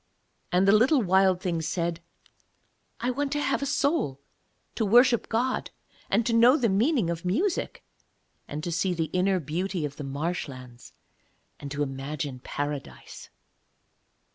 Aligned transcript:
And 0.51 0.67
the 0.67 0.71
little 0.71 1.03
Wild 1.03 1.41
Thing 1.41 1.61
said: 1.61 1.99
'I 3.01 3.11
want 3.11 3.31
to 3.33 3.39
have 3.39 3.61
a 3.61 3.67
soul 3.67 4.19
to 4.73 4.83
worship 4.83 5.29
God, 5.29 5.69
and 6.09 6.25
to 6.25 6.33
know 6.33 6.57
the 6.57 6.69
meaning 6.69 7.11
of 7.11 7.23
music, 7.23 7.83
and 8.47 8.63
to 8.63 8.71
see 8.71 8.95
the 8.95 9.11
inner 9.13 9.39
beauty 9.39 9.85
of 9.85 9.97
the 9.97 10.03
marshlands 10.03 10.93
and 11.59 11.69
to 11.69 11.83
imagine 11.83 12.39
Paradise.' 12.39 13.29